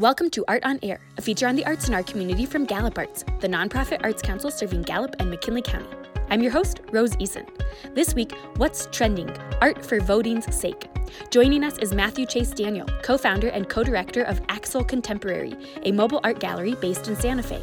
Welcome 0.00 0.30
to 0.30 0.46
Art 0.48 0.64
on 0.64 0.78
Air, 0.82 0.98
a 1.18 1.20
feature 1.20 1.46
on 1.46 1.56
the 1.56 1.66
arts 1.66 1.86
in 1.86 1.92
our 1.92 2.02
community 2.02 2.46
from 2.46 2.64
Gallup 2.64 2.96
Arts, 2.96 3.22
the 3.40 3.46
nonprofit 3.46 4.02
arts 4.02 4.22
council 4.22 4.50
serving 4.50 4.80
Gallup 4.80 5.14
and 5.18 5.28
McKinley 5.28 5.60
County. 5.60 5.94
I'm 6.30 6.40
your 6.40 6.52
host, 6.52 6.80
Rose 6.90 7.14
Eason. 7.16 7.46
This 7.94 8.14
week, 8.14 8.32
what's 8.56 8.88
trending? 8.92 9.28
Art 9.60 9.84
for 9.84 10.00
voting's 10.00 10.56
sake. 10.56 10.88
Joining 11.28 11.62
us 11.62 11.76
is 11.76 11.92
Matthew 11.92 12.24
Chase 12.24 12.50
Daniel, 12.52 12.88
co 13.02 13.18
founder 13.18 13.48
and 13.48 13.68
co 13.68 13.84
director 13.84 14.22
of 14.22 14.40
Axle 14.48 14.84
Contemporary, 14.84 15.54
a 15.82 15.92
mobile 15.92 16.20
art 16.24 16.40
gallery 16.40 16.76
based 16.76 17.06
in 17.06 17.14
Santa 17.14 17.42
Fe. 17.42 17.62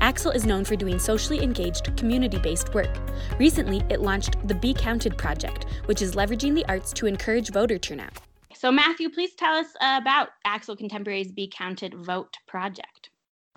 Axle 0.00 0.32
is 0.32 0.44
known 0.44 0.66
for 0.66 0.76
doing 0.76 0.98
socially 0.98 1.42
engaged, 1.42 1.96
community 1.96 2.36
based 2.40 2.74
work. 2.74 2.94
Recently, 3.38 3.82
it 3.88 4.02
launched 4.02 4.36
the 4.46 4.54
Be 4.54 4.74
Counted 4.74 5.16
Project, 5.16 5.64
which 5.86 6.02
is 6.02 6.14
leveraging 6.14 6.54
the 6.54 6.66
arts 6.68 6.92
to 6.92 7.06
encourage 7.06 7.50
voter 7.50 7.78
turnout. 7.78 8.20
So, 8.54 8.72
Matthew, 8.72 9.10
please 9.10 9.34
tell 9.34 9.54
us 9.54 9.68
about 9.80 10.30
Axle 10.44 10.76
Contemporary's 10.76 11.32
Be 11.32 11.50
Counted 11.54 11.94
Vote 11.94 12.36
project. 12.46 13.10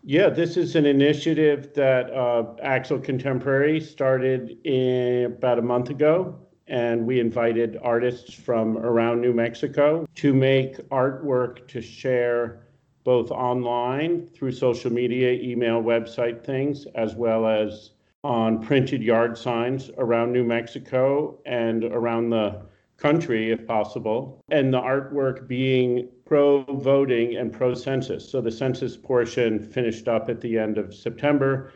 Yeah, 0.04 0.30
this 0.30 0.58
is 0.58 0.76
an 0.76 0.86
initiative 0.86 1.74
that 1.76 2.12
uh, 2.12 2.56
Axle 2.62 3.00
Contemporary 3.00 3.80
started 3.80 4.58
in, 4.66 5.26
about 5.26 5.60
a 5.60 5.62
month 5.62 5.90
ago. 5.90 6.40
And 6.68 7.06
we 7.06 7.20
invited 7.20 7.78
artists 7.82 8.34
from 8.34 8.78
around 8.78 9.22
New 9.22 9.34
Mexico 9.34 10.08
to 10.16 10.34
make 10.34 10.78
artwork 10.90 11.68
to 11.70 11.82
share 11.82 12.68
both 13.04 13.32
online 13.32 14.30
through 14.34 14.54
social 14.54 14.92
media, 14.92 15.34
email, 15.34 15.82
website 15.82 16.46
things, 16.46 16.86
as 16.96 17.16
well 17.16 17.46
as 17.46 17.92
on 18.24 18.62
printed 18.62 19.02
yard 19.04 19.38
signs 19.38 19.92
around 19.98 20.32
New 20.32 20.46
Mexico 20.46 21.38
and 21.46 21.84
around 21.84 22.30
the 22.30 22.62
country, 23.04 23.52
if 23.52 23.68
possible, 23.68 24.42
and 24.50 24.74
the 24.74 24.80
artwork 24.80 25.46
being 25.46 26.08
pro 26.26 26.64
voting 26.64 27.36
and 27.36 27.52
pro 27.52 27.74
census. 27.74 28.28
So 28.32 28.40
the 28.40 28.50
census 28.50 28.96
portion 28.96 29.60
finished 29.60 30.08
up 30.08 30.30
at 30.30 30.40
the 30.40 30.58
end 30.58 30.78
of 30.78 30.96
September, 30.96 31.74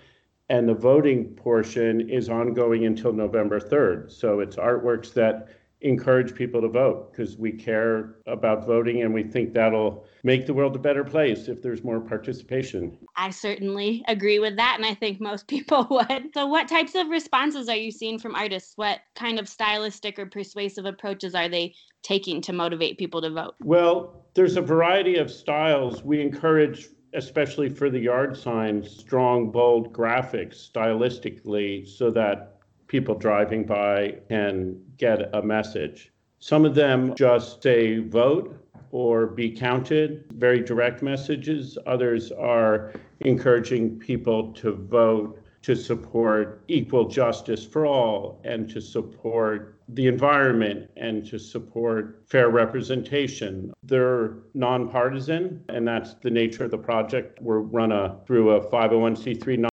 and 0.50 0.70
the 0.70 0.74
voting 0.74 1.26
portion 1.36 2.10
is 2.10 2.30
ongoing 2.30 2.86
until 2.86 3.12
November 3.12 3.60
3rd. 3.60 4.10
So 4.10 4.40
it's 4.40 4.56
artworks 4.56 5.14
that 5.16 5.50
encourage 5.82 6.34
people 6.34 6.60
to 6.62 6.68
vote 6.68 7.12
because 7.12 7.38
we 7.38 7.52
care 7.52 8.16
about 8.26 8.66
voting 8.66 9.04
and 9.04 9.14
we 9.14 9.24
think 9.24 9.54
that'll 9.54 10.06
make 10.24 10.48
the 10.48 10.54
world 10.54 10.76
a 10.76 10.80
better 10.80 11.04
place 11.04 11.48
if 11.48 11.62
there's 11.62 11.84
more 11.84 12.00
participation. 12.00 12.98
I 13.16 13.30
certainly 13.30 14.04
agree 14.08 14.40
with 14.40 14.56
that 14.56 14.76
and 14.78 14.86
I 14.86 14.96
think 14.96 15.22
most 15.22 15.48
people 15.48 15.88
would. 15.92 16.32
So 16.34 16.48
what 16.48 16.68
types 16.68 16.96
of 16.96 17.10
responses 17.10 17.70
are 17.70 17.76
you 17.76 17.92
seeing 17.92 18.18
from 18.18 18.36
artists? 18.36 18.74
What 18.76 19.00
kind 19.16 19.40
of 19.40 19.48
stylistic 19.48 20.18
or 20.18 20.26
persuasive 20.26 20.86
approaches 20.86 21.36
are 21.36 21.50
they 21.50 21.76
taking 22.02 22.42
to 22.42 22.54
motivate 22.54 22.98
people 22.98 23.22
to 23.22 23.30
vote? 23.30 23.56
Well, 23.64 24.26
there's 24.34 24.58
a 24.58 24.62
variety 24.62 25.18
of 25.18 25.30
styles. 25.30 26.04
We 26.04 26.22
encourage 26.22 26.88
especially 27.14 27.70
for 27.70 27.90
the 27.90 28.00
yard 28.00 28.36
signs 28.36 28.90
strong 28.92 29.50
bold 29.50 29.94
graphics 29.94 30.70
stylistically 30.72 31.88
so 31.88 32.12
that 32.12 32.57
people 32.88 33.16
driving 33.16 33.66
by 33.66 34.16
can 34.30 34.82
get 34.98 35.34
a 35.34 35.42
message. 35.42 36.12
Some 36.40 36.66
of 36.66 36.76
them 36.76 37.16
just 37.16 37.64
say 37.64 38.00
vote 38.00 38.56
or 38.92 39.28
be 39.28 39.52
counted, 39.52 40.26
very 40.36 40.62
direct 40.62 41.02
messages. 41.02 41.78
Others 41.86 42.32
are 42.32 42.94
encouraging 43.22 44.00
people 44.00 44.54
to 44.54 44.72
vote 44.72 45.42
to 45.64 45.76
support 45.76 46.64
equal 46.68 47.10
justice 47.10 47.66
for 47.66 47.86
all 47.86 48.40
and 48.46 48.70
to 48.70 48.80
support 48.80 49.78
the 49.90 50.08
environment 50.08 50.90
and 50.96 51.26
to 51.26 51.38
support 51.38 52.24
fair 52.26 52.50
representation. 52.50 53.74
They're 53.84 54.38
nonpartisan, 54.54 55.64
and 55.70 55.88
that's 55.88 56.14
the 56.16 56.30
nature 56.30 56.66
of 56.66 56.72
the 56.72 56.78
project. 56.78 57.42
We're 57.42 57.60
run 57.60 57.92
a, 57.92 58.18
through 58.26 58.52
a 58.52 58.70
501c3 58.70 59.68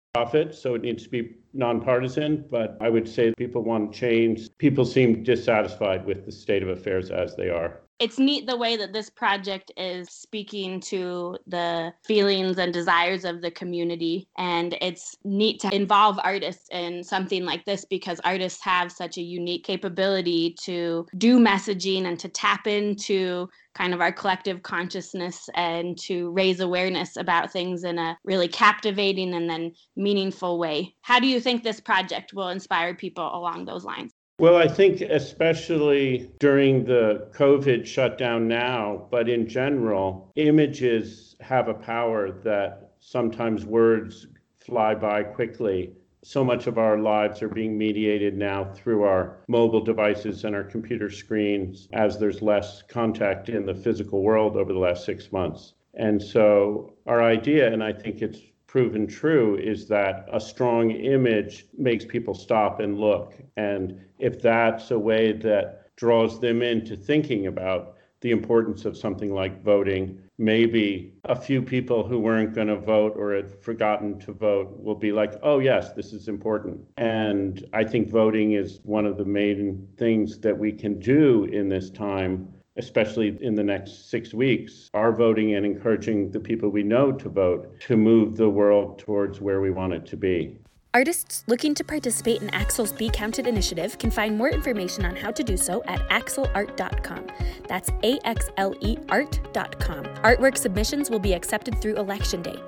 so 0.54 0.76
it 0.76 0.82
needs 0.82 1.04
to 1.04 1.10
be 1.10 1.36
nonpartisan, 1.54 2.46
but 2.50 2.78
I 2.80 2.90
would 2.90 3.08
say 3.08 3.34
people 3.38 3.64
want 3.64 3.94
change. 3.94 4.50
People 4.58 4.86
seem 4.86 5.24
dissatisfied 5.24 6.06
with 6.06 6.26
the 6.26 6.32
state 6.32 6.64
of 6.64 6.70
affairs 6.70 7.12
as 7.12 7.36
they 7.36 7.50
are 7.50 7.82
it's 8.02 8.18
neat 8.18 8.48
the 8.48 8.58
way 8.58 8.76
that 8.76 8.94
this 8.94 9.12
project 9.12 9.72
is 9.78 10.10
speaking 10.10 10.80
to 10.80 11.38
the 11.46 11.94
feelings 12.04 12.58
and 12.58 12.74
desires 12.74 13.24
of 13.24 13.44
the 13.44 13.52
community. 13.52 14.28
And 14.40 14.76
it's 14.82 15.16
neat 15.24 15.60
to 15.62 15.74
involve 15.74 16.20
artists 16.24 16.68
in 16.72 17.04
something 17.04 17.46
like 17.46 17.64
this 17.64 17.86
because 17.86 18.20
artists 18.24 18.64
have 18.64 18.92
such 18.92 19.18
a 19.18 19.22
unique 19.22 19.64
capability 19.64 20.56
to 20.64 21.06
do 21.20 21.40
messaging 21.40 22.06
and 22.06 22.20
to 22.20 22.28
tap 22.28 22.66
into 22.66 23.48
kind 23.76 23.94
of 23.94 24.02
our 24.02 24.12
collective 24.12 24.64
consciousness 24.64 25.48
and 25.54 25.96
to 26.00 26.32
raise 26.32 26.60
awareness 26.60 27.18
about 27.18 27.52
things 27.52 27.84
in 27.84 28.00
a 28.00 28.18
really 28.24 28.48
captivating 28.48 29.36
and 29.36 29.48
then 29.48 29.72
meaningful 29.96 30.58
way. 30.58 30.96
How 31.02 31.20
do 31.20 31.28
you 31.28 31.40
think 31.40 31.62
this 31.62 31.80
project 31.80 32.34
will 32.34 32.50
inspire 32.50 32.96
people 32.96 33.30
along 33.32 33.66
those 33.66 33.86
lines? 33.86 34.12
Well, 34.42 34.56
I 34.56 34.68
think 34.68 35.02
especially 35.02 36.32
during 36.40 36.84
the 36.84 37.28
COVID 37.32 37.86
shutdown 37.86 38.48
now, 38.48 39.06
but 39.12 39.30
in 39.30 39.48
general, 39.48 40.32
images 40.36 41.36
have 41.42 41.68
a 41.68 41.76
power 41.76 42.32
that 42.44 42.94
sometimes 43.00 43.66
words 43.68 44.26
fly 44.58 44.96
by 44.96 45.22
quickly. 45.22 45.94
So 46.24 46.44
much 46.44 46.66
of 46.66 46.80
our 46.80 46.98
lives 46.98 47.44
are 47.44 47.50
being 47.50 47.78
mediated 47.78 48.36
now 48.36 48.74
through 48.74 49.04
our 49.04 49.38
mobile 49.48 49.84
devices 49.84 50.44
and 50.44 50.56
our 50.56 50.64
computer 50.64 51.12
screens 51.12 51.88
as 51.94 52.18
there's 52.18 52.42
less 52.42 52.82
contact 52.82 53.48
in 53.48 53.68
the 53.68 53.76
physical 53.76 54.24
world 54.24 54.58
over 54.58 54.74
the 54.74 54.80
last 54.80 55.06
six 55.06 55.32
months. 55.32 55.76
And 55.94 56.20
so, 56.20 56.96
our 57.06 57.22
idea, 57.22 57.72
and 57.72 57.84
I 57.84 57.94
think 57.94 58.24
it's 58.24 58.40
proven 58.72 59.06
true 59.06 59.58
is 59.58 59.86
that 59.86 60.26
a 60.32 60.40
strong 60.40 60.92
image 60.92 61.66
makes 61.78 62.06
people 62.06 62.34
stop 62.34 62.80
and 62.80 62.98
look. 62.98 63.34
And 63.58 64.00
if 64.18 64.42
that's 64.42 64.92
a 64.92 64.98
way 64.98 65.34
that 65.34 65.94
draws 65.98 66.40
them 66.40 66.62
into 66.62 66.96
thinking 66.96 67.48
about 67.48 67.98
the 68.22 68.32
importance 68.32 68.86
of 68.86 68.96
something 68.96 69.34
like 69.34 69.62
voting, 69.62 70.18
maybe 70.38 71.14
a 71.26 71.36
few 71.36 71.62
people 71.62 72.08
who 72.08 72.18
weren't 72.18 72.56
going 72.56 72.68
to 72.70 72.78
vote 72.78 73.14
or 73.18 73.36
had 73.36 73.62
forgotten 73.62 74.18
to 74.20 74.32
vote 74.32 74.82
will 74.82 74.96
be 74.96 75.12
like, 75.12 75.34
oh, 75.44 75.60
yes, 75.60 75.92
this 75.92 76.14
is 76.14 76.30
important. 76.30 76.80
And 76.96 77.68
I 77.74 77.84
think 77.84 78.10
voting 78.10 78.54
is 78.54 78.80
one 78.84 79.06
of 79.06 79.18
the 79.18 79.26
main 79.26 79.86
things 79.98 80.40
that 80.40 80.58
we 80.58 80.72
can 80.72 80.98
do 80.98 81.44
in 81.44 81.68
this 81.68 81.90
time 81.90 82.48
especially 82.78 83.38
in 83.42 83.56
the 83.56 83.64
next 83.64 84.10
six 84.10 84.34
weeks, 84.34 84.90
are 84.94 85.12
voting 85.12 85.56
and 85.56 85.66
encouraging 85.66 86.32
the 86.32 86.40
people 86.40 86.70
we 86.70 86.84
know 86.84 87.12
to 87.12 87.30
vote 87.30 87.80
to 87.82 87.98
move 87.98 88.38
the 88.38 88.50
world 88.50 89.00
towards 89.00 89.42
where 89.42 89.62
we 89.62 89.72
want 89.72 89.94
it 89.94 90.06
to 90.06 90.18
be. 90.18 90.58
Artists 90.94 91.46
looking 91.48 91.74
to 91.76 91.86
participate 91.86 92.42
in 92.42 92.50
Axle's 92.50 92.92
Be 92.92 93.10
Counted 93.10 93.48
initiative 93.48 93.98
can 93.98 94.12
find 94.12 94.38
more 94.38 94.50
information 94.50 95.06
on 95.06 95.16
how 95.16 95.32
to 95.32 95.42
do 95.42 95.56
so 95.56 95.82
at 95.86 96.02
axleart.com. 96.10 97.28
That's 97.70 97.90
A 98.04 98.20
X 98.28 98.50
L 98.58 98.76
E 98.82 98.98
art.com. 99.08 100.04
Artwork 100.04 100.58
submissions 100.58 101.10
will 101.10 101.20
be 101.20 101.34
accepted 101.34 101.80
through 101.80 101.96
Election 101.96 102.42
Day. 102.42 102.62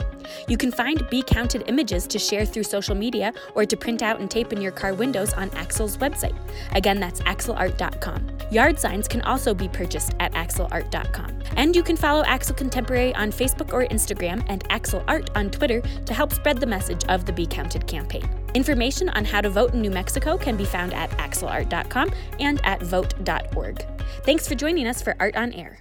You 0.47 0.57
can 0.57 0.71
find 0.71 1.07
Be 1.09 1.23
Counted 1.23 1.63
images 1.67 2.07
to 2.07 2.19
share 2.19 2.45
through 2.45 2.63
social 2.63 2.95
media 2.95 3.33
or 3.55 3.65
to 3.65 3.77
print 3.77 4.01
out 4.01 4.19
and 4.19 4.29
tape 4.29 4.53
in 4.53 4.61
your 4.61 4.71
car 4.71 4.93
windows 4.93 5.33
on 5.33 5.49
Axle's 5.51 5.97
website. 5.97 6.35
Again, 6.73 6.99
that's 6.99 7.21
axleart.com. 7.21 8.29
Yard 8.51 8.79
signs 8.79 9.07
can 9.07 9.21
also 9.21 9.53
be 9.53 9.67
purchased 9.67 10.13
at 10.19 10.31
axleart.com. 10.33 11.39
And 11.55 11.75
you 11.75 11.83
can 11.83 11.97
follow 11.97 12.23
Axle 12.25 12.55
Contemporary 12.55 13.13
on 13.15 13.31
Facebook 13.31 13.73
or 13.73 13.85
Instagram 13.87 14.43
and 14.47 14.63
Axle 14.69 15.03
Art 15.07 15.29
on 15.35 15.49
Twitter 15.49 15.81
to 15.81 16.13
help 16.13 16.33
spread 16.33 16.59
the 16.59 16.65
message 16.65 17.03
of 17.05 17.25
the 17.25 17.33
Be 17.33 17.45
Counted 17.45 17.87
campaign. 17.87 18.27
Information 18.53 19.09
on 19.09 19.25
how 19.25 19.41
to 19.41 19.49
vote 19.49 19.73
in 19.73 19.81
New 19.81 19.91
Mexico 19.91 20.37
can 20.37 20.55
be 20.55 20.65
found 20.65 20.93
at 20.93 21.09
axleart.com 21.11 22.11
and 22.39 22.61
at 22.65 22.81
vote.org. 22.83 23.85
Thanks 24.23 24.47
for 24.47 24.55
joining 24.55 24.87
us 24.87 25.01
for 25.01 25.15
Art 25.19 25.35
on 25.35 25.53
Air. 25.53 25.79